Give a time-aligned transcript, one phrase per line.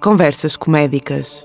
[0.00, 1.44] Conversas Comédicas.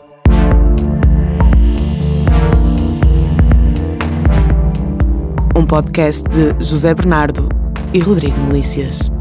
[5.55, 7.49] Um podcast de José Bernardo
[7.95, 9.11] e Rodrigo Melícias.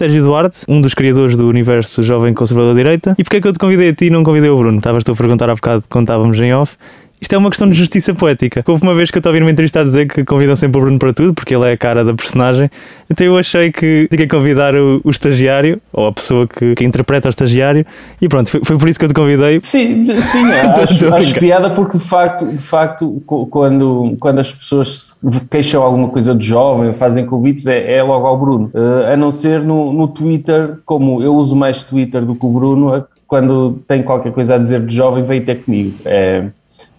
[0.00, 3.14] Sérgio Duarte, um dos criadores do universo Jovem Conservador Direita.
[3.18, 4.78] E porquê é que eu te convidei a ti e não convidei o Bruno?
[4.78, 6.76] Estavas-te a perguntar há bocado quando estávamos em off.
[7.20, 8.64] Isto é uma questão de justiça poética.
[8.66, 10.78] Houve uma vez que eu estava a ouvir uma entrevista a dizer que convidam sempre
[10.78, 12.70] o Bruno para tudo, porque ele é a cara da personagem.
[13.10, 16.82] Então eu achei que tinha que convidar o, o estagiário, ou a pessoa que, que,
[16.82, 17.84] interpreta o estagiário,
[18.22, 19.60] e pronto, foi, foi, por isso que eu te convidei.
[19.62, 20.44] Sim, sim
[20.82, 25.18] acho, acho piada porque de facto, de facto quando, quando as pessoas
[25.50, 28.70] queixam alguma coisa de jovem, fazem convites, é, é logo ao Bruno.
[28.72, 32.48] Uh, a não ser no, no Twitter, como eu uso mais Twitter do que o
[32.48, 35.94] Bruno, quando tem qualquer coisa a dizer de jovem, vem ter comigo.
[36.04, 36.46] É,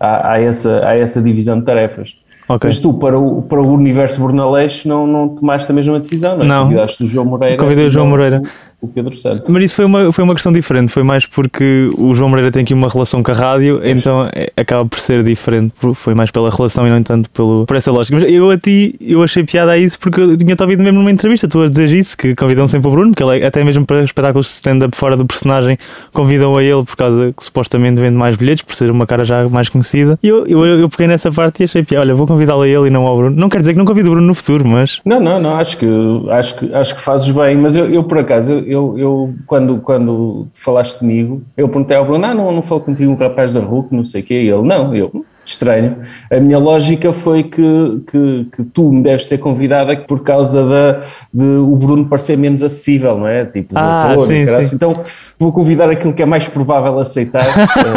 [0.02, 2.16] há, há, essa, há essa divisão de tarefas.
[2.50, 2.70] Okay.
[2.70, 6.44] Mas tu, para o, para o universo Bornaleixo, não, não tomaste a mesma decisão, não
[6.44, 6.48] é?
[6.48, 6.64] Não.
[6.64, 7.58] Convidaste o João Moreira.
[7.58, 9.44] Convidei o João Moreira o Pedro Santos.
[9.48, 12.64] Mas isso foi uma, foi uma questão diferente, foi mais porque o João Moreira tem
[12.64, 16.50] aqui uma relação com a rádio, então é, acaba por ser diferente, foi mais pela
[16.50, 18.20] relação e não tanto pelo, por essa lógica.
[18.20, 21.12] Mas eu a ti, eu achei piada a isso porque eu tinha-te ouvido mesmo numa
[21.12, 23.86] entrevista, tu a dizer isso, que convidam sempre o Bruno, que ele é, até mesmo
[23.86, 25.78] para espetáculos de stand-up fora do personagem,
[26.12, 29.48] convidam a ele por causa que supostamente vende mais bilhetes, por ser uma cara já
[29.50, 30.18] mais conhecida.
[30.22, 32.88] E eu, eu, eu peguei nessa parte e achei piada, olha, vou convidá-lo a ele
[32.88, 33.36] e não ao Bruno.
[33.36, 35.00] Não quer dizer que não convido o Bruno no futuro, mas...
[35.06, 35.88] Não, não, não, acho que,
[36.30, 38.64] acho que, acho que fazes bem, mas eu, eu por acaso, eu,
[38.98, 43.16] eu quando, quando falaste comigo, eu perguntei ao Bruno, ah, não, não falo contigo um
[43.16, 45.98] rapaz da RUC, não sei o quê, e ele, não, eu, estranho.
[46.32, 51.02] A minha lógica foi que, que, que, tu me deves ter convidado por causa da,
[51.34, 53.46] de o Bruno parecer menos acessível, não é?
[53.46, 54.76] Tipo, ah, doutor, sim, sim.
[54.76, 54.96] então
[55.40, 57.46] vou convidar aquilo que é mais provável aceitar.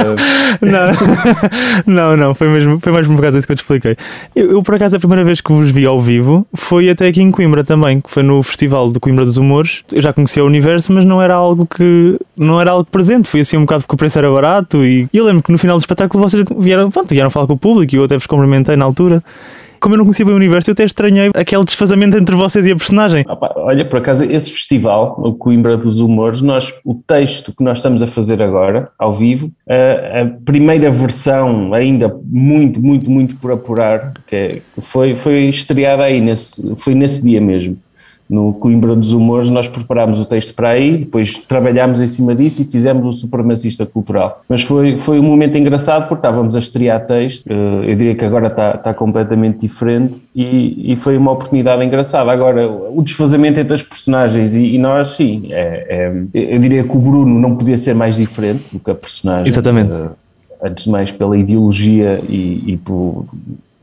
[0.60, 3.96] não, não, não, foi mesmo, foi mesmo por causa disso que eu te expliquei.
[4.34, 7.22] Eu, eu, por acaso, a primeira vez que vos vi ao vivo foi até aqui
[7.22, 9.82] em Coimbra também, que foi no Festival de Coimbra dos Humores.
[9.92, 13.40] Eu já conhecia o universo, mas não era algo que não era algo presente, foi
[13.40, 15.76] assim um bocado porque o preço era barato e, e eu lembro que no final
[15.76, 18.76] do espetáculo vocês vieram, pronto, vieram falar com o público e eu até vos cumprimentei
[18.76, 19.22] na altura.
[19.80, 22.70] Como eu não conhecia bem o universo, eu até estranhei aquele desfazamento entre vocês e
[22.70, 23.22] a personagem.
[23.56, 28.00] olha, por acaso, esse festival, o Coimbra dos Humores, nós, o texto que nós estamos
[28.00, 34.14] a fazer agora, ao vivo, a, a primeira versão, ainda muito, muito, muito por apurar,
[34.26, 37.76] que é, foi, foi estreada aí, nesse, foi nesse dia mesmo
[38.28, 42.62] no Coimbra dos Humores, nós preparámos o texto para aí, depois trabalhámos em cima disso
[42.62, 44.42] e fizemos o Supremacista Cultural.
[44.48, 48.24] Mas foi, foi um momento engraçado porque estávamos a estrear texto, eh, eu diria que
[48.24, 52.32] agora está, está completamente diferente e, e foi uma oportunidade engraçada.
[52.32, 56.96] Agora, o desfazamento entre as personagens e, e nós, sim, é, é, eu diria que
[56.96, 59.46] o Bruno não podia ser mais diferente do que a personagem.
[59.46, 59.92] Exatamente.
[59.92, 60.10] Uh,
[60.62, 63.26] antes de mais pela ideologia e, e por,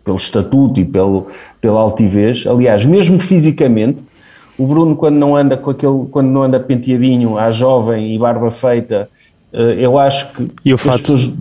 [0.04, 1.28] pelo estatuto e pelo,
[1.60, 2.46] pela altivez.
[2.48, 4.02] Aliás, mesmo fisicamente,
[4.62, 8.52] o Bruno, quando não anda com aquele, quando não anda penteadinho à jovem e barba
[8.52, 9.10] feita,
[9.52, 11.00] eh, eu acho que e o fato?
[11.00, 11.32] Pessoas,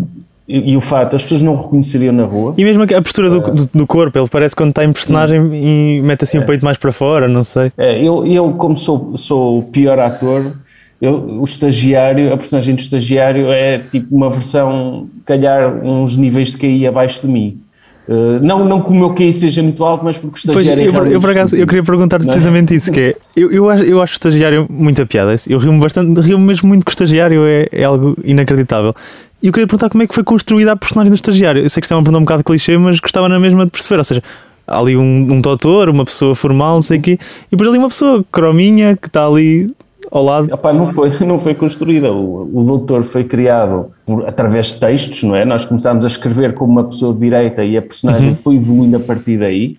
[0.49, 2.55] e, e, o fato, as pessoas não o reconheceriam na rua.
[2.59, 5.49] E mesmo a postura do, uh, do, do, corpo, ele parece quando está em personagem
[5.49, 5.55] sim.
[5.55, 6.41] e mete assim é.
[6.41, 7.71] o peito mais para fora, não sei.
[7.79, 10.53] É, eu, eu como sou, sou o pior ator,
[11.01, 16.57] eu, o estagiário, a personagem do estagiário é tipo uma versão, calhar, uns níveis de
[16.57, 17.61] KI abaixo de mim.
[18.09, 21.07] Uh, não, não que o meu QI seja muito alto, mas porque o estagiário pois,
[21.07, 22.25] eu, é eu, por acaso, eu queria perguntar é?
[22.25, 25.59] precisamente isso, que é, eu, eu, acho, eu acho o estagiário muito a piada, eu
[25.59, 28.95] rio-me bastante, rio-me mesmo muito que o estagiário é, é algo inacreditável.
[29.43, 31.63] E eu queria perguntar como é que foi construída a personagem do estagiário.
[31.63, 33.71] Eu sei que isto é uma pergunta um bocado clichê, mas gostava na mesma de
[33.71, 34.23] perceber, ou seja,
[34.67, 37.19] há ali um, um doutor, uma pessoa formal, não sei o quê,
[37.51, 39.75] e por ali uma pessoa crominha que está ali
[40.11, 40.53] ao lado?
[40.53, 42.13] Epá, não, foi, não foi construída.
[42.13, 45.45] O, o doutor foi criado por, através de textos, não é?
[45.45, 48.37] Nós começámos a escrever como uma pessoa de direita e a personagem uhum.
[48.37, 49.79] foi evoluindo a partir daí.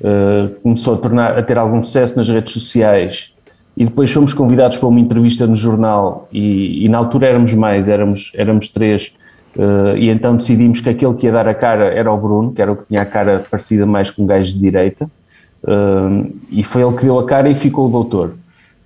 [0.00, 3.32] Uh, começou a, tornar, a ter algum sucesso nas redes sociais.
[3.76, 6.28] E depois fomos convidados para uma entrevista no jornal.
[6.32, 9.12] E, e na altura éramos mais, éramos, éramos três.
[9.56, 12.62] Uh, e então decidimos que aquele que ia dar a cara era o Bruno, que
[12.62, 15.10] era o que tinha a cara parecida mais com um gajo de direita,
[15.64, 18.34] uh, e foi ele que deu a cara e ficou o doutor.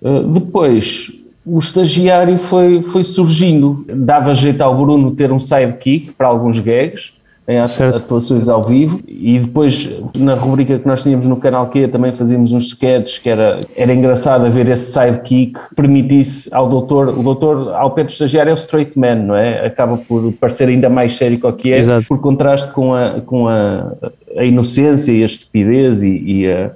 [0.01, 1.13] Uh, depois,
[1.45, 7.13] o estagiário foi, foi surgindo, dava jeito ao Bruno ter um sidekick para alguns gags,
[7.47, 12.15] em atuações ao vivo e depois na rubrica que nós tínhamos no canal Q também
[12.15, 17.23] fazíamos uns sketches que era, era engraçado ver esse sidekick que permitisse ao doutor, o
[17.23, 19.67] doutor ao pé do estagiário é o straight man, não é?
[19.67, 22.07] Acaba por parecer ainda mais sério que o que é, Exato.
[22.07, 23.93] por contraste com a, com a,
[24.37, 26.71] a inocência e a estupidez e, e a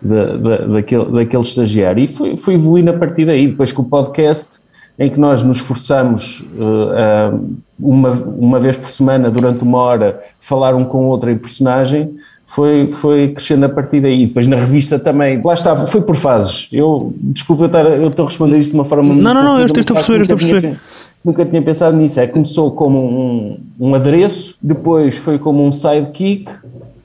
[0.00, 2.04] da, da, daquele, daquele estagiário.
[2.04, 3.48] E foi, foi evoluindo a partir daí.
[3.48, 4.58] Depois com o podcast,
[4.98, 10.74] em que nós nos esforçamos uh, uma, uma vez por semana, durante uma hora, falar
[10.74, 12.16] um com o outro em personagem,
[12.46, 14.26] foi, foi crescendo a partir daí.
[14.26, 16.68] Depois na revista também, lá estava, foi por fases.
[16.72, 19.58] Eu, desculpa, eu, estar, eu estou a responder isto de uma forma Não, não, não,
[19.58, 20.80] eu estou a perceber, eu estou a perceber.
[21.24, 22.20] Nunca tinha pensado nisso.
[22.20, 26.48] É, começou como um, um adereço, depois foi como um sidekick,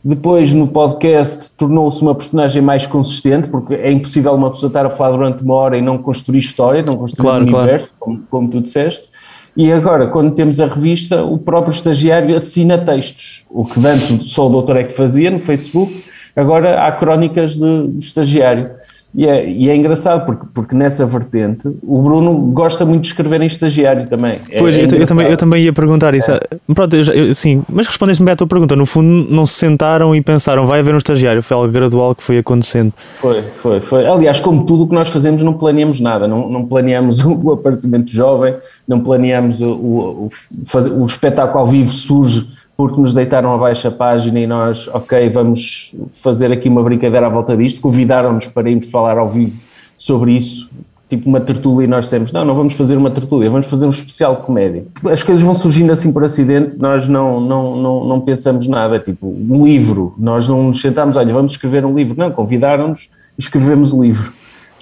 [0.04, 4.90] depois no podcast tornou-se uma personagem mais consistente, porque é impossível uma pessoa estar a
[4.90, 7.96] falar durante uma hora e não construir história, não construir claro, um universo, claro.
[8.00, 9.12] como, como tu disseste.
[9.56, 13.46] E agora, quando temos a revista, o próprio estagiário assina textos.
[13.50, 16.04] O que antes só o doutor é que fazia no Facebook,
[16.36, 18.72] agora há crónicas de, de estagiário.
[19.14, 23.42] E é, e é, engraçado porque, porque nessa vertente o Bruno gosta muito de escrever
[23.42, 24.40] em estagiário também.
[24.50, 26.32] É, pois, é eu, eu, também, eu também ia perguntar isso.
[26.74, 28.74] Pronto, eu, eu, sim, mas respondeste-me bem à tua pergunta.
[28.74, 31.44] No fundo, não se sentaram e pensaram, vai haver um estagiário.
[31.44, 32.94] Foi algo gradual que foi acontecendo.
[33.20, 34.08] Foi, foi, foi.
[34.08, 36.26] Aliás, como tudo o que nós fazemos, não planeamos nada.
[36.26, 38.56] Não, não planeamos o aparecimento jovem,
[38.88, 42.48] não planeamos o, o, o, o espetáculo ao vivo surge
[42.82, 47.30] porque nos deitaram abaixo a página e nós, ok, vamos fazer aqui uma brincadeira à
[47.30, 49.56] volta disto, convidaram-nos para irmos falar ao vivo
[49.96, 50.68] sobre isso,
[51.08, 53.92] tipo uma tertúlia, e nós dissemos, não, não vamos fazer uma tertúlia, vamos fazer um
[53.92, 54.84] especial de comédia.
[55.12, 59.28] As coisas vão surgindo assim por acidente, nós não, não, não, não pensamos nada, tipo,
[59.28, 63.94] um livro, nós não nos sentamos, olha, vamos escrever um livro, não, convidaram-nos e escrevemos
[63.94, 64.34] o livro.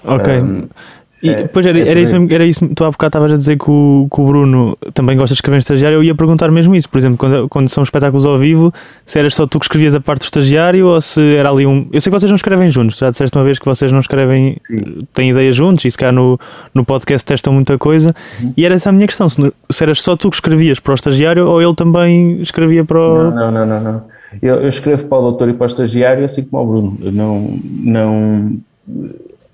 [0.06, 0.40] Ok.
[0.40, 0.70] Um,
[1.22, 3.38] e, é, pois era, é era, isso mesmo, era isso, tu há bocado estavas a
[3.38, 6.50] dizer que o, que o Bruno também gosta de escrever em estagiário, eu ia perguntar
[6.50, 8.74] mesmo isso, por exemplo, quando, quando são espetáculos ao vivo,
[9.06, 11.88] se eras só tu que escrevias a parte do estagiário ou se era ali um.
[11.92, 14.58] Eu sei que vocês não escrevem juntos, já disseste uma vez que vocês não escrevem,
[14.66, 15.08] Sim.
[15.14, 16.40] têm ideias juntos e se cá no,
[16.74, 18.54] no podcast testam muita coisa, uhum.
[18.56, 20.96] e era essa a minha questão, se, se eras só tu que escrevias para o
[20.96, 23.32] estagiário ou ele também escrevia para o.
[23.32, 24.04] Não, não, não, não.
[24.42, 27.12] Eu, eu escrevo para o doutor e para o estagiário assim como ao Bruno, eu
[27.12, 27.60] não.
[27.84, 28.60] não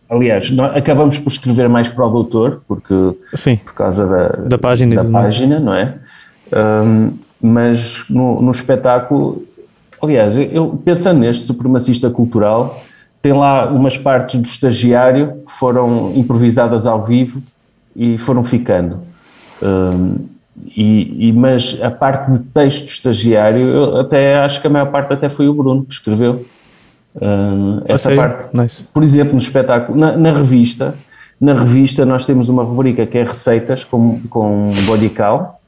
[0.10, 2.94] Aliás, nós acabamos por escrever mais para o doutor, porque
[3.34, 5.96] Sim, por causa da, da página, da página não é?
[6.54, 7.12] Um,
[7.42, 9.44] mas no, no, espetáculo,
[10.02, 12.82] aliás, eu pensando neste supremacista cultural,
[13.22, 17.42] tem lá umas partes do estagiário que foram improvisadas ao vivo
[17.96, 19.00] e foram ficando.
[19.62, 20.18] Um,
[20.78, 25.14] e, e, mas a parte de texto estagiário, eu até acho que a maior parte
[25.14, 26.46] até foi o Bruno que escreveu.
[27.16, 28.48] Uh, essa parte.
[28.54, 28.84] Nice.
[28.94, 30.96] Por exemplo, no espetáculo, na, na, revista,
[31.40, 35.62] na revista nós temos uma rubrica que é receitas com, com bodycal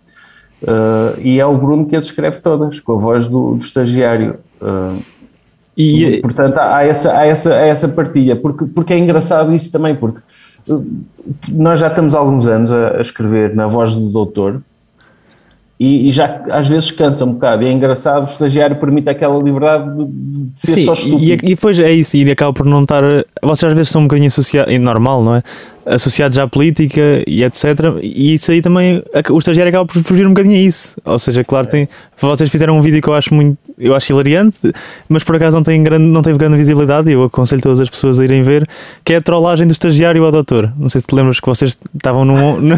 [0.64, 4.36] uh, e é o Bruno que as escreve todas, com a voz do, do estagiário.
[4.62, 5.02] Uh,
[5.78, 9.96] e, portanto, há essa, há, essa, há essa partilha, porque, porque é engraçado isso também,
[9.96, 10.22] porque
[11.50, 14.62] nós já estamos há alguns anos a, a escrever na voz do doutor
[15.80, 17.64] e, e, já às vezes cansa um bocado.
[17.64, 21.24] E é engraçado, o estagiário permite aquela liberdade de, de ser Sim, só estúpido.
[21.24, 23.04] E, e depois é isso, e acaba por não estar.
[23.44, 25.44] Vocês às vezes são um bocadinho associados, é normal, não é?
[25.86, 27.66] Associados à política e etc.
[28.02, 31.00] E isso aí também, o estagiário acaba por fugir um bocadinho a isso.
[31.06, 31.88] Ou seja, claro, tem,
[32.20, 34.74] vocês fizeram um vídeo que eu acho muito, eu acho hilariante,
[35.08, 37.10] mas por acaso não, tem grande, não teve grande visibilidade.
[37.10, 38.68] E eu aconselho todas as pessoas a irem ver,
[39.04, 40.74] que é a trollagem do estagiário ao doutor.
[40.78, 42.78] Não sei se te lembras que vocês estavam num.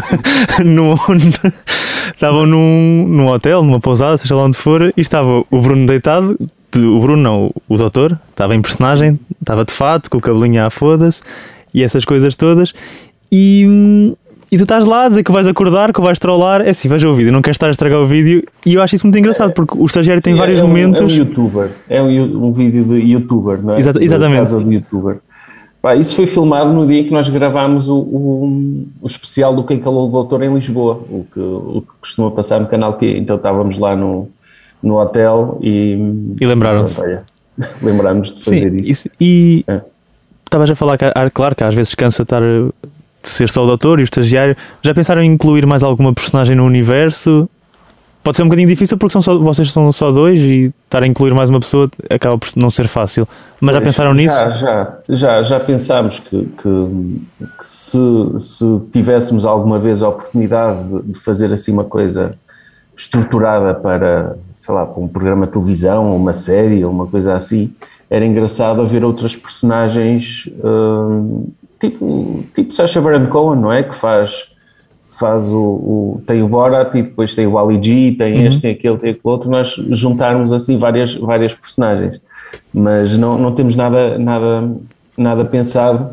[2.12, 6.36] estavam num, num hotel, numa pousada, seja lá onde for, e estava o Bruno deitado,
[6.76, 10.70] o Bruno não, o doutor, estava em personagem, estava de fato, com o cabelinho à
[10.70, 11.22] foda-se,
[11.72, 12.72] e essas coisas todas,
[13.30, 14.14] e,
[14.50, 17.08] e tu estás lá a dizer que vais acordar, que vais trollar, é assim, veja
[17.08, 19.52] o vídeo, não queres estar a estragar o vídeo, e eu acho isso muito engraçado,
[19.52, 21.00] porque o estagiário tem Sim, vários é um, momentos...
[21.00, 23.80] É um youtuber, é um, um vídeo de youtuber, não é?
[23.80, 24.54] Exata, exatamente.
[24.64, 25.18] De youtuber.
[25.80, 29.64] Pá, isso foi filmado no dia em que nós gravámos o, o, o especial do
[29.64, 33.06] Quem Calou o Doutor em Lisboa, o que, o que costuma passar no canal Q.
[33.16, 34.28] Então estávamos lá no,
[34.82, 35.96] no hotel e.
[36.38, 37.00] E lembraram-se.
[37.82, 38.90] Lembrámos de fazer Sim, isso.
[38.90, 39.80] isso e é.
[40.44, 40.72] estavas é.
[40.72, 42.42] a falar que, claro, que às vezes cansa estar
[43.22, 44.56] de ser só o doutor e o estagiário.
[44.82, 47.48] Já pensaram em incluir mais alguma personagem no universo?
[48.22, 51.06] pode ser um bocadinho difícil porque são só, vocês são só dois e estar a
[51.06, 53.26] incluir mais uma pessoa acaba por não ser fácil.
[53.60, 54.34] Mas pois, já pensaram nisso?
[54.34, 57.20] Já, já, já, já pensámos que, que,
[57.58, 57.98] que, se,
[58.38, 62.34] se tivéssemos alguma vez a oportunidade de, de, fazer assim uma coisa
[62.96, 67.34] estruturada para, sei lá, para um programa de televisão ou uma série ou uma coisa
[67.34, 67.72] assim,
[68.10, 71.46] era engraçado ver outras personagens hum,
[71.80, 73.82] tipo, tipo Sacha Baron Cohen, não é?
[73.82, 74.50] Que faz
[75.20, 78.46] faz o, o, tem o Borat e depois tem o Ali G, tem uhum.
[78.46, 82.18] este, tem aquele, tem aquele outro, nós juntarmos assim várias, várias personagens,
[82.72, 84.70] mas não, não temos nada, nada,
[85.18, 86.08] nada pensado,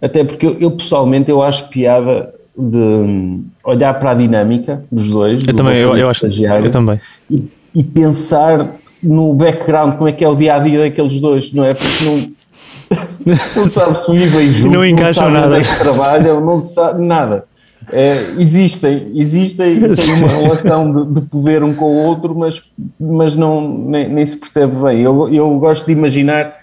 [0.00, 5.40] até porque eu, eu pessoalmente eu acho piada de olhar para a dinâmica dos dois,
[5.40, 10.12] eu do também, eu, eu acho, eu também, e, e, pensar no background, como é
[10.12, 11.74] que é o dia a dia daqueles dois, não é?
[11.74, 12.32] Porque não,
[13.56, 17.44] não sabe se vivem juntos, não encaixam não nada, que trabalham, não sabe nada
[17.90, 22.62] É, existem, existem, têm uma relação de, de, poder um com o outro, mas,
[22.98, 25.00] mas não, nem, nem se percebe bem.
[25.00, 26.56] Eu, eu gosto de imaginar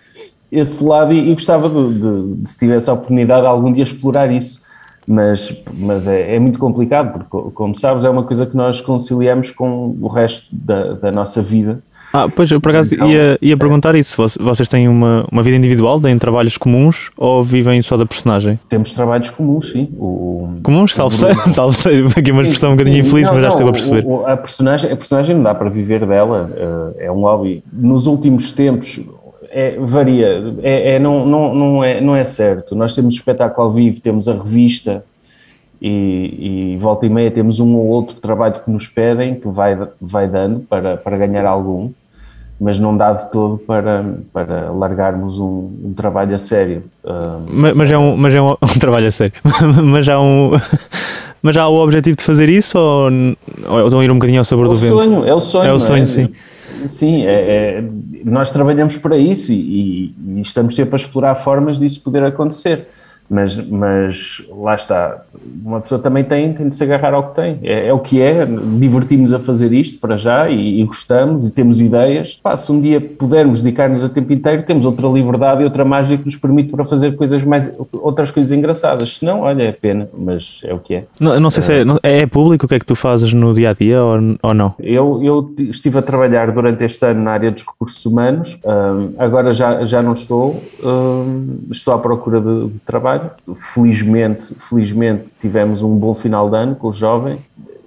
[0.52, 4.32] esse lado e, e gostava de, de, de, se tivesse a oportunidade, algum dia explorar
[4.32, 4.62] isso.
[5.08, 9.50] Mas, mas é, é, muito complicado, porque, como sabes, é uma coisa que nós conciliamos
[9.50, 13.58] com o resto da, da nossa vida ah, pois, eu por acaso então, ia, ia
[13.58, 14.16] perguntar isso.
[14.40, 18.60] Vocês têm uma, uma vida individual, têm trabalhos comuns ou vivem só da personagem?
[18.68, 19.90] Temos trabalhos comuns, sim.
[19.98, 20.96] O, comuns?
[20.96, 21.16] Salve
[21.54, 21.78] salve
[22.18, 24.06] aqui uma expressão sim, um bocadinho infeliz, não, mas já estou a perceber.
[24.06, 27.64] O, a, personagem, a personagem não dá para viver dela, eh, é um hobby.
[27.72, 29.00] Nos últimos tempos,
[29.52, 32.76] é, varia, é, é, não, não, não, é, não é certo.
[32.76, 35.04] Nós temos o espetáculo ao vivo, temos a revista
[35.82, 39.78] e, e, volta e meia temos um ou outro trabalho que nos pedem, que vai,
[40.00, 41.92] vai dando para, para ganhar algum
[42.60, 46.84] mas não dá de todo para, para largarmos um, um trabalho a sério.
[47.48, 49.34] Mas, mas, é um, mas é um, um trabalho a sério.
[49.84, 50.52] mas há um.
[51.42, 53.10] Mas há o objetivo de fazer isso ou,
[53.70, 55.26] ou estão a ir um bocadinho ao sabor é do sonho, vento?
[55.26, 56.06] É o sonho, é o sonho, é?
[56.06, 56.30] sim.
[56.86, 57.32] Sim, é,
[57.80, 57.84] é,
[58.26, 62.90] nós trabalhamos para isso e, e, estamos sempre a explorar formas disso poder acontecer
[63.30, 65.22] mas, mas lá está,
[65.64, 68.22] uma pessoa também tem, tem de se agarrar ao que tem, é, é o que
[68.22, 72.40] é, divertimos a fazer isto para já e, e gostamos e temos ideias.
[72.42, 76.18] Pá, se um dia pudermos dedicar-nos a tempo inteiro, temos outra liberdade e outra mágica
[76.18, 79.18] que nos permite para fazer coisas mais, outras coisas engraçadas.
[79.18, 81.04] Se não, olha, é pena, mas é o que é.
[81.20, 83.54] Não, não sei se é, é, é público o que é que tu fazes no
[83.54, 84.74] dia a dia ou, ou não?
[84.80, 89.54] Eu, eu estive a trabalhar durante este ano na área dos recursos humanos, um, agora
[89.54, 93.32] já, já não estou, um, estou à procura de, de trabalho trabalho.
[93.74, 97.38] Felizmente, felizmente tivemos um bom final de ano com o jovem.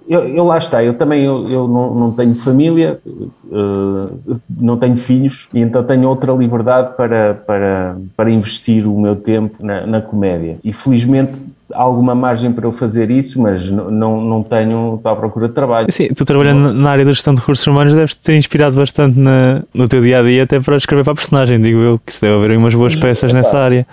[0.07, 4.97] Eu, eu lá está, eu também eu, eu não, não tenho família, uh, não tenho
[4.97, 10.01] filhos, e então tenho outra liberdade para, para, para investir o meu tempo na, na
[10.01, 10.57] comédia.
[10.61, 11.31] E felizmente
[11.71, 15.53] há alguma margem para eu fazer isso, mas não, não tenho, estou à procura de
[15.53, 15.87] trabalho.
[15.89, 19.63] Sim, tu trabalhando na área da gestão de recursos humanos deves ter inspirado bastante na,
[19.73, 22.21] no teu dia a dia, até para escrever para a personagem, digo eu, que se
[22.21, 23.87] deve haver umas boas peças nessa área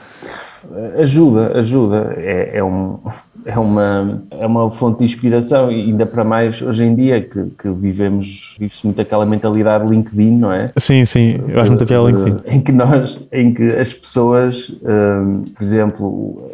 [0.99, 2.15] ajuda, ajuda.
[2.17, 2.99] É, é, um,
[3.45, 7.45] é, uma, é uma fonte de inspiração e ainda para mais hoje em dia que,
[7.59, 10.71] que vivemos, vive-se muito aquela mentalidade LinkedIn, não é?
[10.77, 12.37] Sim, sim, eu acho muito aquela LinkedIn.
[12.47, 16.51] Em que nós, em que as pessoas, um, por exemplo,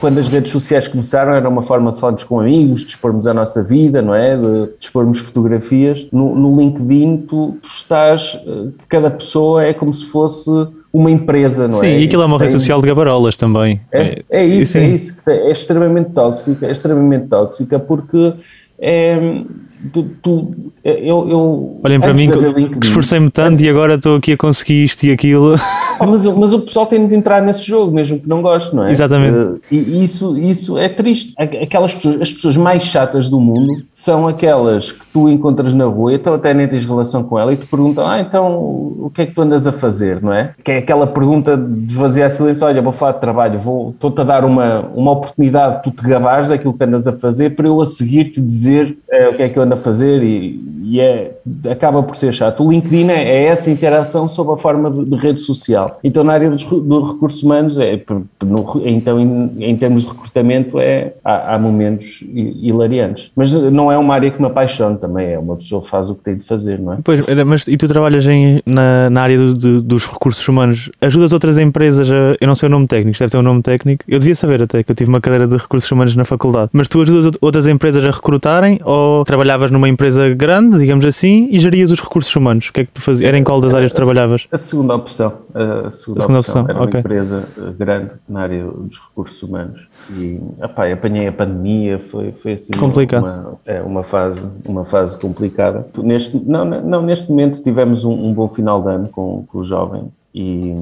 [0.00, 3.34] quando as redes sociais começaram era uma forma de falarmos com amigos, de expormos a
[3.34, 4.36] nossa vida, não é?
[4.36, 6.06] De expormos fotografias.
[6.12, 10.48] No, no LinkedIn tu, tu, estás, eh, cada pessoa é como se fosse
[10.92, 11.88] uma empresa, não Sim, é?
[11.90, 13.80] Sim, e aquilo é uma rede social de gabarolas também.
[13.92, 14.78] É, é isso, Sim.
[14.78, 15.14] é isso.
[15.26, 18.34] É extremamente tóxica, é extremamente tóxica porque
[18.78, 19.18] é
[19.92, 24.36] Tu, tu, eu, eu, Olhem para mim que esforcei-me tanto e agora estou aqui a
[24.36, 25.54] conseguir isto e aquilo.
[26.00, 28.92] Mas, mas, o pessoal tem de entrar nesse jogo, mesmo que não goste, não é?
[28.92, 29.36] Exatamente.
[29.36, 31.34] Uh, e isso, isso é triste.
[31.36, 36.14] Aquelas pessoas, as pessoas mais chatas do mundo são aquelas que tu encontras na rua,
[36.14, 39.26] então até nem tens relação com ela e te perguntam: Ah, então o que é
[39.26, 40.54] que tu andas a fazer, não é?
[40.62, 44.24] Que é aquela pergunta de esvaziar silêncio: Olha, vou falar de trabalho, vou, estou-te a
[44.24, 47.86] dar uma, uma oportunidade, tu te gabares daquilo que andas a fazer para eu a
[47.86, 51.32] seguir te dizer uh, o que é que eu anda a fazer e, e é,
[51.70, 52.64] acaba por ser chato.
[52.64, 55.98] O LinkedIn é, é essa interação sob a forma de, de, rede social.
[56.02, 58.02] Então, na área dos, recursos humanos, é,
[58.42, 63.30] no, então, em, em, termos de recrutamento, é, há, há, momentos hilariantes.
[63.36, 66.14] Mas não é uma área que me apaixona também, é uma pessoa que faz o
[66.14, 66.98] que tem de fazer, não é?
[67.04, 71.34] Pois, mas e tu trabalhas em, na, na área do, de, dos recursos humanos, ajudas
[71.34, 74.18] outras empresas a, eu não sei o nome técnico, deve ter um nome técnico, eu
[74.18, 77.02] devia saber até, que eu tive uma cadeira de recursos humanos na faculdade, mas tu
[77.02, 82.00] ajudas outras empresas a recrutarem ou trabalhavas numa empresa grande, digamos assim, e gerias os
[82.00, 82.68] recursos humanos.
[82.68, 83.28] O que é que tu fazias?
[83.28, 84.46] Era em qual das áreas que trabalhavas?
[84.50, 85.32] A segunda opção.
[85.54, 86.62] A segunda, a segunda opção.
[86.62, 86.64] opção.
[86.68, 86.94] Era okay.
[86.94, 89.80] uma empresa eh, grande na área dos recursos humanos.
[90.16, 93.22] E apanhei a pandemia, foi, foi assim Complicado.
[93.22, 95.86] Uma, é, uma, fase, uma fase complicada.
[95.98, 99.64] Neste, não, não, neste momento tivemos um, um bom final de ano com, com o
[99.64, 100.74] jovem e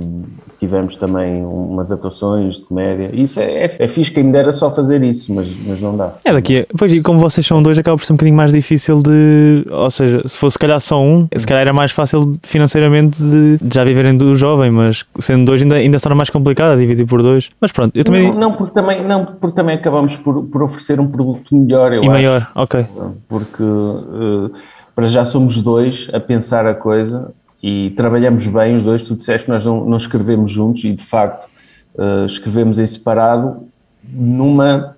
[0.58, 3.10] tivemos também umas atuações de comédia.
[3.12, 6.14] Isso é, é, é fixe, quem me dera só fazer isso, mas, mas não dá.
[6.24, 8.52] É daqui a, Pois, e como vocês são dois, acaba por ser um bocadinho mais
[8.52, 9.64] difícil de.
[9.70, 13.58] Ou seja, se fosse se calhar só um, se calhar era mais fácil financeiramente de,
[13.62, 17.06] de já viverem do jovem, mas sendo dois ainda, ainda se torna mais complicado dividir
[17.06, 17.50] por dois.
[17.60, 18.32] Mas pronto, eu também.
[18.32, 22.02] Não, não, porque, também, não porque também acabamos por, por oferecer um produto melhor, eu
[22.02, 22.10] E acho.
[22.10, 22.84] maior, ok.
[23.28, 23.62] Porque.
[23.62, 24.50] Uh,
[24.96, 27.30] para já somos dois a pensar a coisa
[27.62, 29.02] e trabalhamos bem os dois.
[29.02, 31.48] Tu disseste que nós não, não escrevemos juntos e, de facto,
[31.94, 33.68] uh, escrevemos em separado
[34.08, 34.96] numa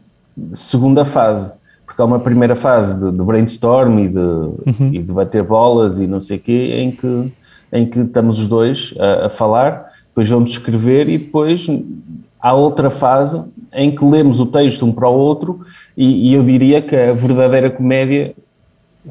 [0.54, 1.52] segunda fase.
[1.86, 4.90] Porque há uma primeira fase de, de brainstorm e de, uhum.
[4.92, 7.32] e de, bater bolas e não sei o quê, em que,
[7.72, 11.66] em que estamos os dois a, a falar, depois vamos escrever e depois
[12.40, 15.60] há outra fase em que lemos o texto um para o outro
[15.96, 18.34] e, e eu diria que a verdadeira comédia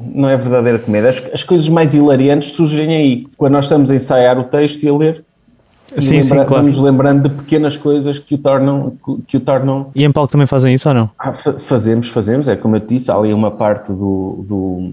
[0.00, 1.10] não é verdadeira comédia.
[1.10, 4.88] As, as, coisas mais hilariantes surgem aí, quando nós estamos a ensaiar o texto e
[4.88, 5.24] a ler.
[5.96, 6.62] Sim, lembra, sim, claro.
[6.62, 8.92] Vamos lembrando de pequenas coisas que o tornam.
[9.26, 9.90] Que o tornam...
[9.94, 11.10] E em palco também fazem isso ou não?
[11.18, 12.48] Ah, fazemos, fazemos.
[12.48, 14.92] É como eu te disse, há ali uma parte do, do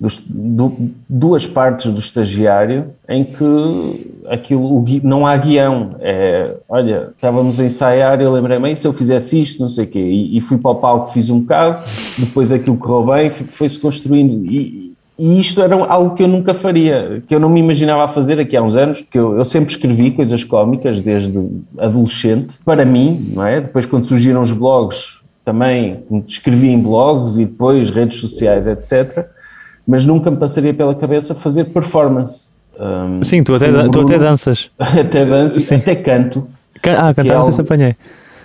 [0.00, 0.72] do,
[1.08, 5.96] duas partes do estagiário em que aquilo não há guião.
[6.00, 9.98] É, olha, estávamos a ensaiar, eu lembrei-me, se eu fizesse isto, não sei o quê,
[9.98, 11.82] e, e, fui para o palco, fiz um bocado,
[12.16, 14.46] depois aquilo correu bem, foi-se construindo.
[14.46, 18.38] E, e, isto era algo que eu nunca faria, que eu não me imaginava fazer
[18.38, 21.44] aqui há uns anos, que eu, eu sempre escrevi coisas cómicas desde
[21.76, 23.60] adolescente, para mim, não é?
[23.60, 29.26] Depois quando surgiram os blogs, também escrevi em blogs e depois redes sociais, etc
[29.88, 32.50] mas nunca me passaria pela cabeça fazer performance.
[32.78, 34.70] Um, Sim, tu até, tu até danças.
[34.78, 35.76] até danço, Sim.
[35.76, 36.46] até canto.
[36.76, 37.96] Ah, cantar é não sei se apanhei.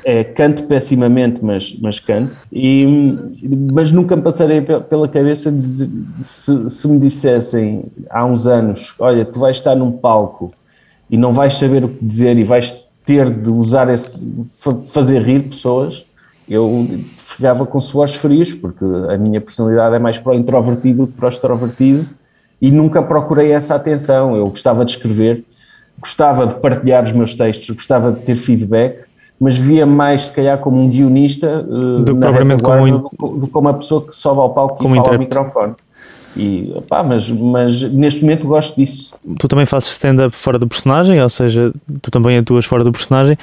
[0.06, 2.36] É, canto pessimamente, mas, mas canto.
[2.52, 2.86] E,
[3.74, 9.40] mas nunca me passaria pela cabeça se, se me dissessem há uns anos: olha, tu
[9.40, 10.52] vais estar num palco
[11.10, 14.26] e não vais saber o que dizer e vais ter de usar esse.
[14.86, 16.06] fazer rir pessoas.
[16.50, 16.88] Eu
[17.36, 21.14] ficava com suores frios, porque a minha personalidade é mais para o introvertido do que
[21.14, 22.08] para o extrovertido,
[22.62, 24.36] e nunca procurei essa atenção.
[24.36, 25.44] Eu gostava de escrever,
[26.00, 29.06] gostava de partilhar os meus textos, gostava de ter feedback,
[29.40, 32.92] mas via mais, se calhar, como um guionista uh, do, propriamente como um...
[33.00, 35.74] do, do, como uma pessoa que sobe ao palco como e fala ao microfone.
[36.36, 39.14] E, pá, mas, mas neste momento gosto disso.
[39.38, 41.72] Tu também fazes stand-up fora do personagem, ou seja,
[42.02, 43.38] tu também atuas fora do personagem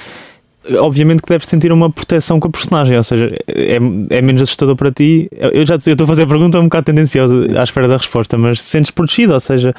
[0.79, 4.75] obviamente que deves sentir uma proteção com a personagem, ou seja, é, é menos assustador
[4.75, 5.29] para ti.
[5.31, 8.37] Eu já eu estou a fazer a pergunta um bocado tendenciosa à espera da resposta,
[8.37, 9.73] mas sentes protegido, ou seja,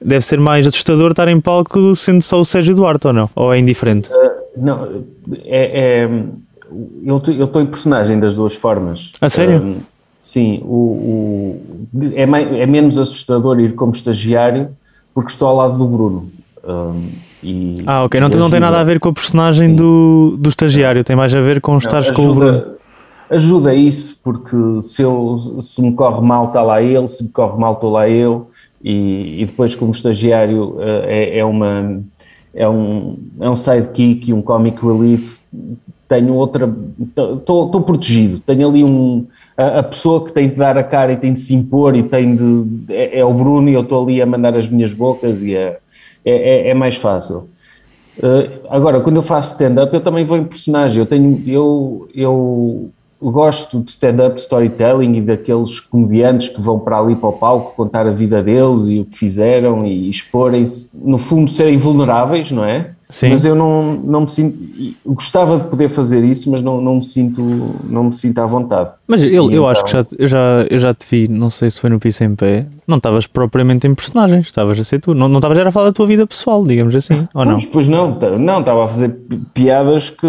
[0.00, 3.30] deve ser mais assustador estar em palco sendo só o Sérgio Duarte ou não?
[3.34, 4.08] Ou é indiferente?
[4.08, 5.04] Uh, não,
[5.44, 6.10] é, é
[7.04, 9.12] eu estou em personagem das duas formas.
[9.20, 9.58] A sério?
[9.58, 9.76] Um,
[10.20, 14.70] sim, o, o é, mais, é, menos assustador ir como estagiário
[15.12, 16.30] porque estou ao lado do Bruno.
[16.64, 17.08] Um,
[17.42, 18.20] e, ah, ok.
[18.20, 21.40] Não, não tem nada a ver com a personagem do, do estagiário, tem mais a
[21.40, 22.64] ver com estar com o Bruno.
[23.30, 27.58] Ajuda isso, porque se, eu, se me corre mal, está lá ele, se me corre
[27.58, 28.50] mal, estou lá eu,
[28.82, 32.02] e, e depois, como estagiário, eh, é, é, uma,
[32.52, 35.38] é, um, é um sidekick e um comic relief.
[36.08, 36.68] Tenho outra.
[37.38, 39.26] Estou protegido, tenho ali um.
[39.56, 42.02] A, a, pessoa que tem de dar a cara e tem de se impor e
[42.02, 42.92] tem de.
[42.92, 45.76] É, é o Bruno e eu estou ali a mandar as minhas bocas e a
[46.24, 47.48] é, é, é mais fácil.
[48.18, 50.98] Uh, agora, quando eu faço stand-up, eu também vou em personagem.
[50.98, 52.90] Eu tenho, eu, eu
[53.22, 58.06] gosto de stand-up, storytelling e daqueles comediantes que vão para ali para o palco contar
[58.06, 62.94] a vida deles e o que fizeram e exporem-se, no fundo, serem vulneráveis, não é?
[63.10, 63.30] Sim.
[63.30, 64.56] Mas eu não, não me sinto.
[65.04, 67.42] Gostava de poder fazer isso, mas não, não, me, sinto,
[67.84, 68.90] não me sinto à vontade.
[69.06, 69.68] Mas eu, eu então...
[69.68, 72.22] acho que já, eu, já, eu já te vi, não sei se foi no Piso
[72.22, 75.14] em Pé, não estavas propriamente em personagens, estavas a ser tu.
[75.14, 77.60] Não estavas a falar da tua vida pessoal, digamos assim, ou não?
[77.60, 79.16] Pois não, não, estava a fazer
[79.52, 80.26] piadas que,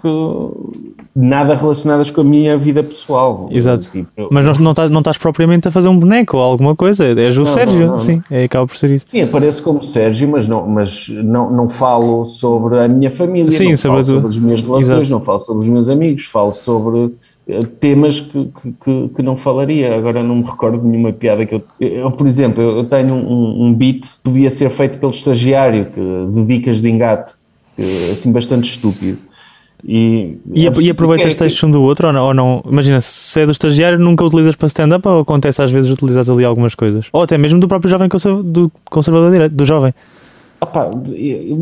[0.00, 3.48] que nada relacionadas com a minha vida pessoal.
[3.50, 3.88] Exato.
[3.90, 4.28] Tipo, eu...
[4.30, 7.40] Mas não, estás, não estás propriamente a fazer um boneco ou alguma coisa, és o
[7.40, 9.06] não, Sérgio, não, não, sim, é, acaba por ser isso.
[9.06, 13.70] Sim, apareço como Sérgio, mas não, mas não, não falo sobre a minha família, Sim,
[13.70, 15.10] não sobre, falo sobre as minhas relações, Exato.
[15.10, 17.12] não falo sobre os meus amigos, falo sobre
[17.48, 18.50] eh, temas que,
[18.84, 19.96] que, que, não falaria.
[19.96, 21.62] Agora não me recordo de nenhuma piada que eu.
[21.80, 26.00] eu por exemplo, eu tenho um, um beat que podia ser feito pelo estagiário, que,
[26.32, 27.34] de dicas de engate,
[27.74, 29.27] que, assim bastante estúpido.
[29.84, 32.64] E, e, e aproveitas é textos um do outro ou não, ou não?
[32.68, 36.44] Imagina, se é do estagiário, nunca utilizas para stand-up ou acontece às vezes utilizar ali
[36.44, 37.06] algumas coisas?
[37.12, 38.08] Ou até mesmo do próprio jovem
[38.44, 39.94] do conservador direito, do jovem.
[40.60, 40.90] Opa,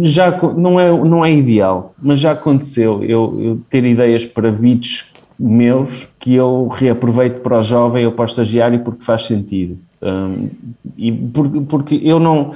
[0.02, 5.04] já não é, não é ideal, mas já aconteceu eu, eu ter ideias para vídeos
[5.38, 9.78] meus que eu reaproveito para o jovem ou para o estagiário porque faz sentido.
[10.02, 10.48] Um,
[10.96, 12.52] e porque, porque eu não.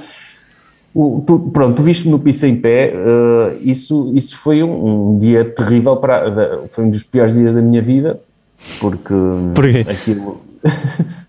[0.93, 5.19] O, tu, pronto, tu viste-me no piso em pé, uh, isso, isso foi um, um,
[5.19, 8.19] dia terrível, para, foi um dos piores dias da minha vida,
[8.79, 9.13] porque
[9.55, 9.85] Porquê?
[9.89, 10.41] aquilo.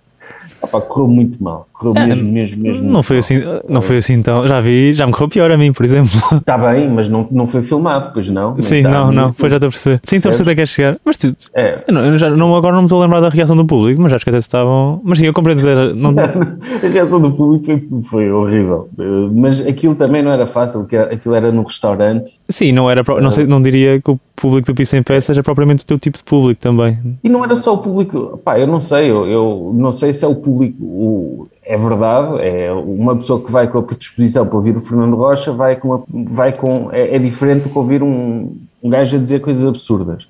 [0.61, 1.69] Opa, correu muito mal.
[1.83, 2.89] Correu é, mesmo, mesmo, mesmo.
[2.89, 4.47] Não foi, assim, não foi assim então.
[4.47, 6.13] Já vi, já me correu pior a mim, por exemplo.
[6.37, 8.55] Está bem, mas não, não foi filmado, pois não?
[8.61, 10.01] Sim, não, não, pois já estou a perceber.
[10.05, 10.97] Sim, estou a perceber até que chegar.
[11.05, 11.83] Mas tu, é.
[11.89, 14.01] eu, não, eu já, não, agora não me estou a lembrar da reação do público,
[14.01, 15.01] mas acho que até estavam.
[15.03, 15.93] Mas sim, eu compreendo que era.
[15.93, 16.15] Não...
[16.17, 18.89] a reação do público foi, foi, horrível.
[19.35, 22.31] Mas aquilo também não era fácil, porque aquilo era no restaurante.
[22.49, 23.03] Sim, não era.
[23.21, 25.99] Não, sei, não diria que o público do Piso em Pé seja propriamente o teu
[25.99, 26.99] tipo de público também.
[27.25, 28.39] E não era só o público.
[28.45, 30.85] Pá, eu não sei, eu, eu não sei se é o público.
[30.85, 35.15] O, é verdade, é uma pessoa que vai com a predisposição para ouvir o Fernando
[35.17, 39.17] Rocha vai com, a, vai com é, é, diferente do que ouvir um, um gajo
[39.17, 40.29] a dizer coisas absurdas.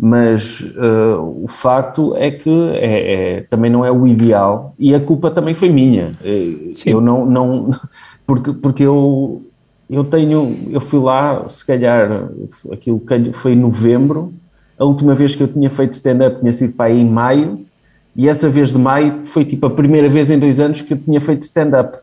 [0.00, 5.00] Mas uh, o facto é que é, é, também não é o ideal e a
[5.00, 6.14] culpa também foi minha.
[6.74, 6.90] Sim.
[6.90, 7.70] Eu não, não
[8.26, 9.42] porque, porque eu,
[9.90, 12.28] eu tenho, eu fui lá, se calhar,
[12.72, 13.00] aquilo
[13.34, 14.32] foi em novembro,
[14.78, 17.61] a última vez que eu tinha feito stand-up tinha sido para aí em maio,
[18.14, 20.98] e essa vez de maio foi tipo a primeira vez em dois anos que eu
[20.98, 21.98] tinha feito stand-up.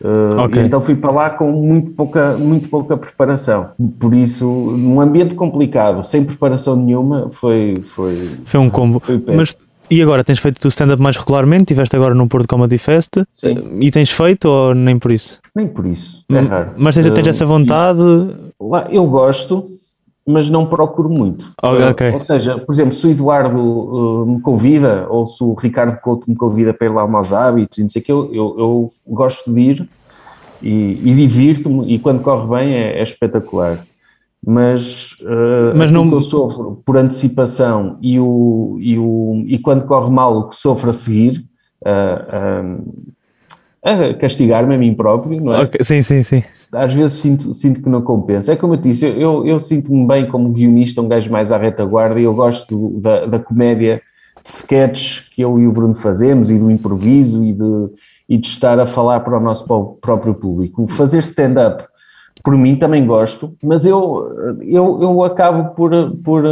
[0.00, 0.62] Uh, okay.
[0.62, 3.68] Então fui para lá com muito pouca, muito pouca preparação.
[4.00, 7.82] Por isso, num ambiente complicado, sem preparação nenhuma, foi.
[7.84, 8.98] Foi, foi um combo.
[8.98, 9.56] Foi Mas
[9.92, 11.66] e agora tens feito o stand-up mais regularmente?
[11.66, 13.10] Tiveste agora no Porto Comedy Fest?
[13.30, 13.78] Sim.
[13.78, 15.38] E tens feito ou nem por isso?
[15.54, 16.24] Nem por isso.
[16.30, 16.70] É raro.
[16.78, 18.00] Mas tens, tens essa vontade?
[18.90, 19.66] Eu gosto,
[20.26, 21.52] mas não procuro muito.
[21.62, 22.10] Okay, okay.
[22.12, 26.30] Ou seja, por exemplo, se o Eduardo uh, me convida ou se o Ricardo Couto
[26.30, 28.90] me convida para ir lá aos hábitos e não sei o que, eu, eu, eu,
[29.06, 29.88] gosto de ir
[30.62, 33.84] e, e divirto-me e quando corre bem é, é espetacular.
[34.44, 36.08] Mas, uh, mas não...
[36.08, 40.56] que eu sofro por antecipação e, o, e, o, e quando corre mal o que
[40.56, 41.44] sofro a seguir,
[41.84, 43.02] uh, uh,
[43.84, 45.62] a castigar-me a mim próprio, não é?
[45.62, 45.84] Okay.
[45.84, 46.42] Sim, sim, sim.
[46.72, 48.52] Às vezes sinto, sinto que não compensa.
[48.52, 51.58] É como eu disse, eu, eu, eu sinto-me bem como guionista, um gajo mais à
[51.58, 54.00] retaguarda, e eu gosto da, da comédia
[54.42, 57.90] de sketches que eu e o Bruno fazemos, e do improviso, e de,
[58.28, 59.66] e de estar a falar para o nosso
[60.00, 60.86] próprio público.
[60.88, 61.84] Fazer stand-up,
[62.42, 65.90] por mim, também gosto, mas eu, eu, eu acabo por...
[66.24, 66.42] por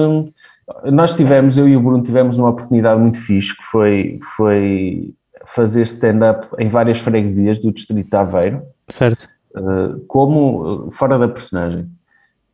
[0.85, 5.13] nós tivemos, eu e o Bruno tivemos uma oportunidade muito fixe, que foi, foi
[5.47, 8.63] fazer stand-up em várias freguesias do distrito de Aveiro.
[8.89, 9.29] Certo.
[9.55, 11.87] Uh, como uh, fora da personagem.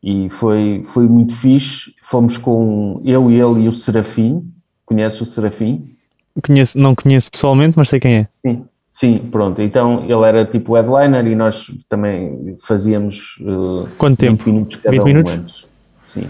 [0.01, 1.93] E foi, foi muito fixe.
[2.03, 4.47] Fomos com eu, ele e o Serafim.
[4.85, 5.95] Conhece o Serafim?
[6.45, 8.27] Conheço, não conheço pessoalmente, mas sei quem é.
[8.45, 9.61] Sim, sim, pronto.
[9.61, 14.49] Então ele era tipo headliner e nós também fazíamos uh, Quanto 20 tempo?
[14.49, 15.65] minutos cada 20 um minutos?
[16.03, 16.27] Sim.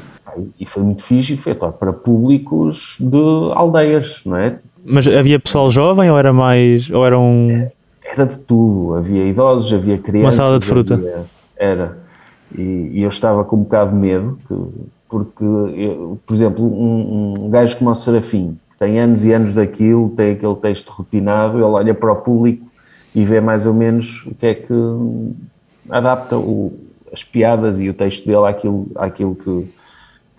[0.59, 3.17] E foi muito fixe e foi para públicos de
[3.53, 4.59] aldeias, não é?
[4.83, 6.89] Mas havia pessoal jovem ou era mais.
[6.89, 7.67] Ou era um.
[8.17, 8.95] Era de tudo.
[8.95, 10.39] Havia idosos, havia crianças.
[10.39, 10.95] Uma salada de fruta.
[10.95, 11.23] Havia,
[11.55, 11.97] era.
[12.55, 12.61] E,
[12.93, 17.49] e, eu estava com um bocado de medo, que, porque, eu, por exemplo, um, um
[17.49, 21.63] gajo como o Serafim, que tem anos e anos daquilo, tem aquele texto rotinado, ele
[21.63, 22.65] olha para o público
[23.13, 24.73] e vê mais ou menos o que é que
[25.89, 26.73] adapta o,
[27.13, 29.67] as piadas e o texto dele àquilo, àquilo que,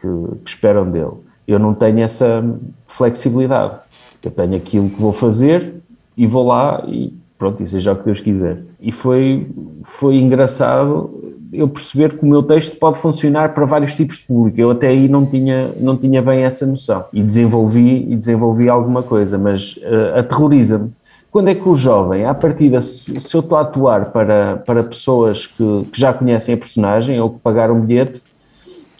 [0.00, 1.12] que, que esperam dele.
[1.46, 2.44] Eu não tenho essa
[2.88, 3.76] flexibilidade.
[4.24, 5.76] Eu tenho aquilo que vou fazer
[6.16, 8.58] e vou lá e pronto, e seja o que Deus quiser.
[8.80, 9.46] E foi,
[9.84, 14.60] foi engraçado eu perceber que o meu texto pode funcionar para vários tipos de público.
[14.60, 17.04] Eu até aí não tinha, não tinha bem essa noção.
[17.12, 20.90] E desenvolvi, e desenvolvi alguma coisa, mas uh, aterroriza-me.
[21.30, 25.46] Quando é que o jovem, à partida, se, eu estou a atuar para, para pessoas
[25.46, 28.22] que, que já conhecem a personagem ou que pagaram um bilhete,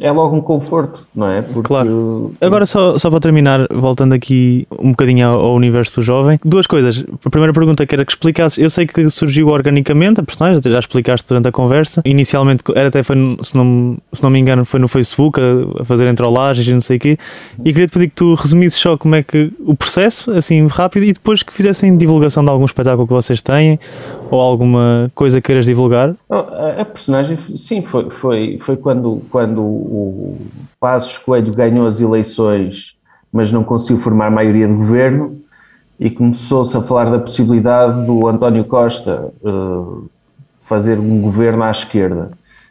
[0.01, 1.43] é logo um conforto, não é?
[1.43, 2.33] Porque, claro.
[2.41, 7.05] Agora, só, só para terminar, voltando aqui um bocadinho ao, ao, universo jovem, duas coisas.
[7.25, 10.79] A primeira pergunta que era que explicasses, eu sei que surgiu organicamente a personagem, já
[10.79, 12.01] explicaste durante a conversa.
[12.05, 15.85] Inicialmente, era até foi, se não, se não me engano, foi no Facebook a, a
[15.85, 17.19] fazer entreolagens e não sei o quê.
[17.65, 21.05] E queria te pedir que tu resumisses só como é que o processo, assim rápido,
[21.05, 23.81] e depois que fizessem divulgação de algum espetáculo que vocês têm
[24.31, 26.15] ou alguma coisa que queiras divulgar.
[26.31, 30.37] A, a personagem, sim, foi, foi, foi quando, quando o
[30.79, 32.97] Passos Coelho ganhou as eleições,
[33.33, 35.41] mas não conseguiu formar maioria de governo,
[35.99, 40.09] e começou-se a falar da possibilidade do António Costa uh,
[40.61, 42.31] fazer um governo à esquerda.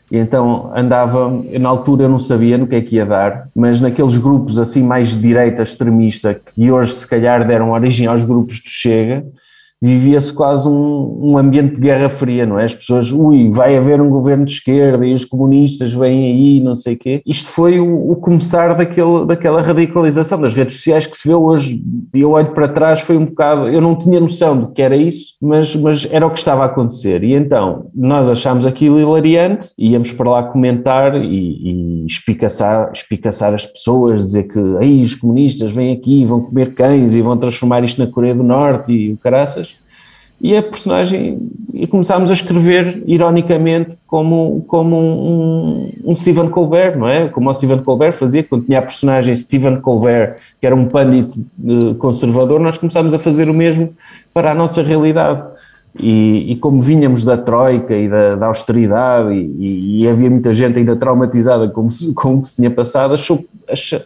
[0.10, 3.82] E então andava, na altura eu não sabia no que é que ia dar, mas
[3.82, 8.60] naqueles grupos assim mais de direita extremista, que hoje se calhar deram origem aos grupos
[8.60, 9.25] do Chega,
[9.81, 12.65] vivia-se quase um, um, ambiente de guerra fria, não é?
[12.65, 16.75] As pessoas, ui, vai haver um governo de esquerda e os comunistas vêm aí, não
[16.75, 17.21] sei o quê.
[17.25, 21.81] Isto foi o, o, começar daquele, daquela radicalização das redes sociais que se vê hoje.
[22.13, 24.95] E eu olho para trás, foi um bocado, eu não tinha noção do que era
[24.95, 27.23] isso, mas, mas era o que estava a acontecer.
[27.23, 33.65] E então, nós achámos aquilo hilariante, íamos para lá comentar e, e espicaçar, espicaçar as
[33.65, 38.03] pessoas, dizer que aí os comunistas vêm aqui, vão comer cães e vão transformar isto
[38.03, 39.66] na Coreia do Norte e o caraças
[40.39, 47.08] e a personagem, e começámos a escrever ironicamente como, como um, um, Stephen Colbert, não
[47.08, 47.28] é?
[47.28, 51.39] Como o Stephen Colbert fazia, quando tinha a personagem Stephen Colbert, que era um pândito
[51.39, 53.93] eh, conservador, nós começámos a fazer o mesmo
[54.32, 55.43] para a nossa realidade.
[56.00, 60.78] E, e como vinhamos da Troika e da, da austeridade, e, e, havia muita gente
[60.78, 63.43] ainda traumatizada com, com o que se tinha passado, achou,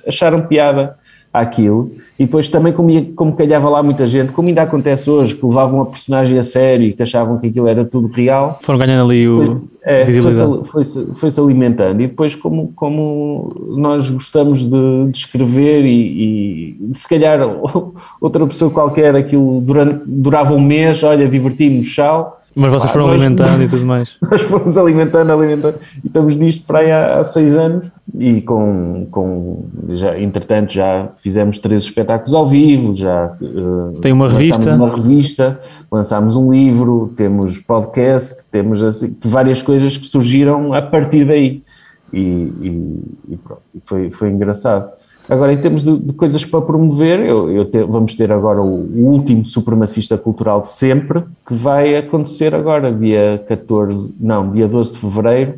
[0.07, 0.95] acharam piada
[1.33, 1.91] àquilo.
[2.19, 5.81] E depois também, como, como calhava lá muita gente, como ainda acontece hoje, que levavam
[5.81, 8.59] a personagem a sério e que achavam que aquilo era tudo real.
[8.61, 10.67] Foram ganhando ali o, É, visibilidade.
[10.67, 12.01] foi-se foi-se alimentando.
[12.01, 17.39] E depois, como, como nós gostamos de, de escrever e, e se calhar
[18.21, 22.37] outra pessoa qualquer, aquilo durante, durava um mês, olha, divertimos, tchau.
[22.53, 24.09] Mas vocês foram nós- alimentando e tudo mais.
[24.29, 27.87] Nós fomos alimentando, alimentando, e estamos nisto para aí há, há seis anos.
[28.17, 34.27] E com, com já, entretanto, já fizemos três espetáculos ao vivo, já eh, Tem uma
[34.27, 34.75] revista.
[34.75, 35.59] uma revista,
[35.91, 41.63] lançámos um livro, temos podcast, temos assim, várias coisas que surgiram a partir daí.
[42.11, 44.91] E, e- e pronto, foi, foi engraçado.
[45.29, 48.65] Agora, em termos de, de coisas para promover, eu, eu te- vamos ter agora o,
[48.93, 54.93] o último supremacista cultural de sempre, que vai acontecer agora, dia 14, não, dia 12
[54.95, 55.53] de fevereiro,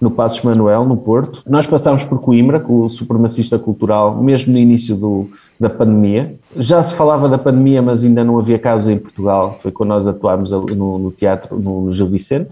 [0.00, 1.42] no Passos Manuel, no Porto.
[1.46, 6.34] Nós passámos por Coimbra com o supremacista cultural, mesmo no início do, da pandemia.
[6.56, 9.58] Já se falava da pandemia, mas ainda não havia casos em Portugal.
[9.60, 12.48] Foi quando nós atuámos no, no teatro, no, Gil Vicente.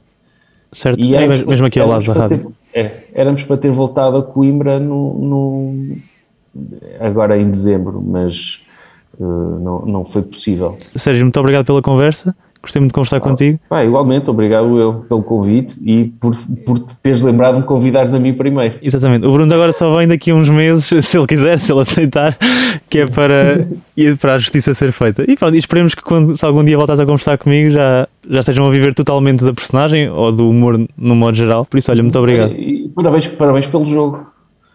[0.71, 1.01] Certo?
[1.03, 2.53] E É éramos mesmo, aqui ao lado da rádio.
[2.73, 5.97] ter- é, éramos para ter voltado a Coimbra no, no-
[7.01, 8.61] agora em dezembro, mas
[9.19, 10.77] eh, não, não foi possível.
[10.95, 12.37] Sérgio, muito obrigado pela conversa.
[12.69, 13.59] Gostei muito de conversar contigo.
[13.67, 18.13] Pá, igualmente, obrigado eu pelo convite e por, por te teres lembrado de me convidares
[18.13, 18.75] a mim primeiro.
[18.83, 19.25] Exatamente.
[19.25, 22.37] O Bruno agora só vem daqui a uns meses, se ele quiser, se ele aceitar,
[22.91, 25.25] que é para, ir para a justiça ser feita.
[25.27, 28.41] E pronto, e esperemos que quando, se algum dia voltares a conversar comigo já, já
[28.41, 31.65] estejam a viver totalmente da personagem ou do humor no modo geral.
[31.65, 34.27] Por isso, olha, muito obrigado E parabéns, parabéns pelo jogo.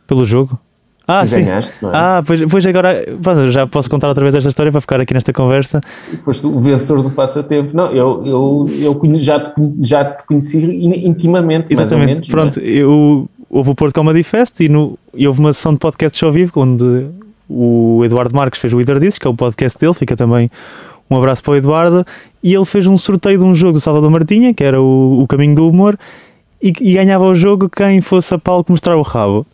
[0.07, 0.57] pelo jogo.
[1.07, 1.43] Ah, sim.
[1.43, 1.87] ganhaste, é?
[1.91, 5.13] Ah, pois, pois agora pronto, já posso contar outra vez esta história para ficar aqui
[5.13, 5.81] nesta conversa.
[6.23, 7.75] Tu, o vencedor do passatempo.
[7.75, 12.13] Não, eu, eu, eu já, te, já te conheci in- intimamente, mais ou Exatamente.
[12.13, 12.27] menos.
[12.29, 12.69] Pronto, não é?
[12.69, 16.31] eu, houve o Porto Comedy Fest e, no, e houve uma sessão de podcast ao
[16.31, 17.07] vivo onde
[17.49, 20.49] o Eduardo Marques fez o Either Discs, que é o podcast dele, fica também
[21.09, 22.05] um abraço para o Eduardo,
[22.41, 25.27] e ele fez um sorteio de um jogo do Salvador Martinha, que era o, o
[25.27, 25.99] Caminho do Humor,
[26.61, 29.45] e, e ganhava o jogo quem fosse a palco mostrar o rabo.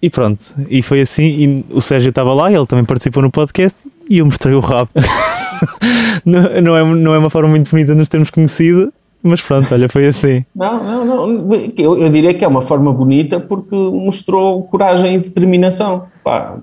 [0.00, 3.76] E pronto, e foi assim, e o Sérgio estava lá, ele também participou no podcast
[4.08, 4.90] e eu mostrei o rabo.
[6.24, 9.66] não, não, é, não é uma forma muito bonita de nos termos conhecido, mas pronto,
[9.74, 10.44] olha, foi assim.
[10.54, 11.54] Não, não, não.
[11.76, 16.04] Eu, eu diria que é uma forma bonita porque mostrou coragem e determinação.
[16.22, 16.56] Pá,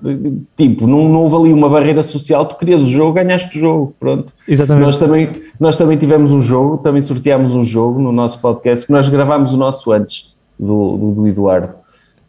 [0.56, 3.94] tipo, não, não houve ali uma barreira social, tu querias o jogo, ganhaste o jogo,
[4.00, 4.32] pronto.
[4.48, 4.84] Exatamente.
[4.84, 8.92] Nós também, nós também tivemos um jogo, também sorteámos um jogo no nosso podcast, que
[8.92, 11.74] nós gravámos o nosso antes do, do, do Eduardo.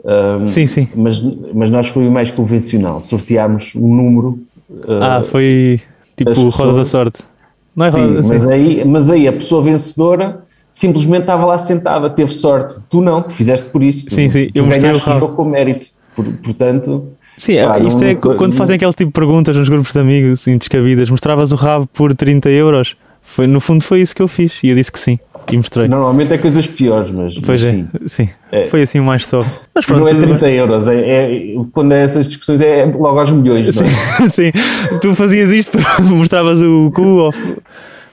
[0.09, 0.87] Um, Sim, sim.
[0.95, 1.21] Mas,
[1.53, 4.39] mas nós foi o mais convencional, sorteámos um número.
[4.69, 5.81] uh, Ah, foi
[6.15, 7.19] tipo roda pessoas- da sorte.
[7.75, 8.51] Não é Sim, roda mas, sim.
[8.51, 12.75] aí, mas aí a pessoa vencedora simplesmente estava lá sentada, teve sorte.
[12.89, 14.05] Tu não, tu fizeste por isso.
[14.05, 15.87] Tu, Sim, sim, tu eu ganhaste o jogo com mérito.
[16.15, 19.55] Por- portanto, Sim, é, pá, isto não- é quando não- fazem aqueles tipo de perguntas
[19.57, 21.09] nos grupos de amigos assim, descabidas.
[21.09, 22.95] Mostravas o rabo por 30 euros?
[23.29, 25.19] Foi, no fundo foi isso que eu fiz e eu disse que sim
[25.51, 25.87] e mostrei.
[25.87, 27.87] normalmente é coisas piores, mas, pois mas é, sim.
[28.07, 28.29] sim.
[28.51, 28.65] É.
[28.65, 29.53] Foi assim o mais soft.
[29.75, 30.37] Mas pronto, não é tudo bem.
[30.37, 33.89] 30 euros, é, é- quando é essas discussões é logo aos milhões, não é?
[34.29, 34.51] Sim,
[35.01, 37.01] tu fazias isto, mostravas o cu.
[37.01, 37.33] Ou...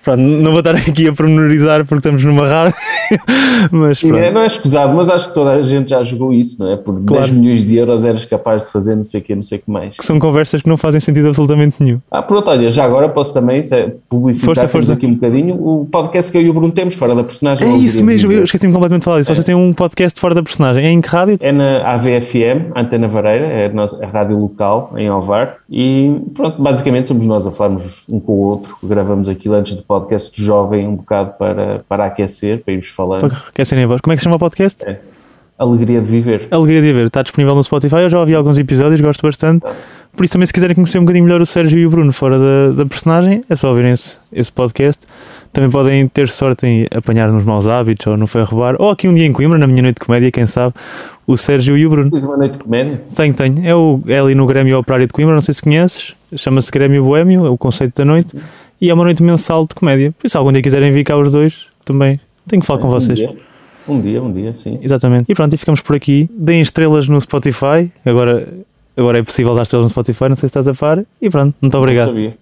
[0.05, 2.75] Pronto, não vou estar aqui a pormenorizar porque estamos numa rádio,
[3.73, 4.17] mas pronto.
[4.17, 6.77] é, não é escusado, mas acho que toda a gente já jogou isso, não é?
[6.77, 7.33] Por 10 Claro.
[7.33, 9.71] milhões de euros eras capaz de fazer não sei o que, não sei o que
[9.71, 9.97] mais.
[9.97, 12.01] Que são conversas que não fazem sentido absolutamente nenhum.
[12.11, 14.93] Ah, pronto, olha, já agora posso também se é, publicitar Força, força.
[14.93, 17.67] aqui um bocadinho o podcast que eu e o Bruno temos, fora da personagem.
[17.67, 19.35] É isso de mesmo, eu esqueci-me completamente de falar disso.
[19.35, 20.85] Vocês têm um podcast fora da personagem.
[20.85, 21.39] É em que rádio?
[21.41, 25.57] É na AVFM, Antena Vareira, é a, nossa, a rádio local em Ovar.
[25.71, 28.77] E pronto, basicamente somos nós a falarmos um com o outro.
[28.83, 33.29] Gravamos aquilo antes do podcast do jovem, um bocado para, para aquecer, para irmos falando.
[33.29, 34.01] Para aquecerem a voz.
[34.01, 34.85] Como é que se chama o podcast?
[34.87, 34.99] É.
[35.57, 36.49] Alegria de viver.
[36.51, 37.97] Alegria de ver, está disponível no Spotify.
[37.97, 39.65] Eu já ouvi alguns episódios, gosto bastante.
[40.17, 42.39] Por isso, também, se quiserem conhecer um bocadinho melhor o Sérgio e o Bruno fora
[42.39, 45.07] da, da personagem, é só ouvirem esse, esse podcast.
[45.53, 48.77] Também podem ter sorte em apanhar nos maus hábitos ou no foi roubar.
[48.81, 50.75] Ou aqui um dia em Coimbra, na minha noite de comédia, quem sabe,
[51.27, 52.11] o Sérgio e o Bruno.
[52.11, 53.03] Fiz uma noite de comédia.
[53.15, 53.67] Tenho, tenho.
[53.67, 56.15] É, o, é ali no Grêmio Operário de Coimbra, não sei se conheces.
[56.37, 58.37] Chama-se Grêmio Boémio, é o conceito da noite.
[58.85, 60.13] E é uma noite mensal de comédia.
[60.13, 62.89] Por isso, se algum dia quiserem vir cá os dois, também tenho que falar com
[62.89, 63.19] Um vocês.
[63.19, 63.35] dia.
[63.89, 64.79] Um dia, um dia, sim.
[64.83, 65.33] Exatamente.
[65.33, 66.29] E pronto, e ficamos por aqui.
[66.31, 67.91] Deem estrelas no Spotify.
[68.05, 68.47] Agora,
[68.95, 71.03] agora é possível dar estrelas no Spotify, não sei se estás a par.
[71.23, 72.09] E pronto, muito Não obrigado.
[72.09, 72.37] sabia.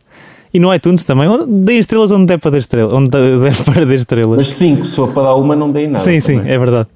[0.52, 1.28] E no iTunes também.
[1.64, 2.92] Deem estrelas onde der para dar estrelas.
[2.92, 4.37] Onde der para dar estrelas.
[4.38, 6.00] Mas cinco, se for para dar uma, não dei nada.
[6.00, 6.52] sim, sim, também.
[6.52, 6.88] é verdade.